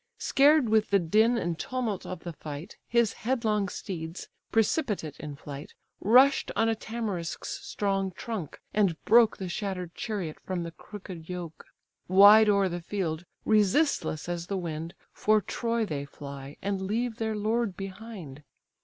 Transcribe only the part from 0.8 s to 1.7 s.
the din and